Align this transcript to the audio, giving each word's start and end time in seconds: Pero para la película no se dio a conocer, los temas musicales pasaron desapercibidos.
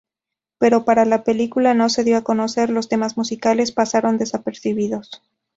Pero 0.57 0.83
para 0.83 1.05
la 1.05 1.23
película 1.23 1.75
no 1.75 1.87
se 1.87 2.03
dio 2.03 2.17
a 2.17 2.23
conocer, 2.23 2.71
los 2.71 2.89
temas 2.89 3.17
musicales 3.17 3.71
pasaron 3.71 4.17
desapercibidos. 4.17 5.11